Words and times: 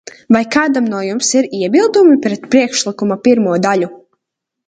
Vai 0.35 0.39
kādam 0.53 0.87
no 0.93 1.01
jums 1.07 1.27
ir 1.41 1.47
iebildumi 1.57 2.17
pret 2.25 2.49
priekšlikuma 2.55 3.21
pirmo 3.27 3.59
daļu? 3.67 3.91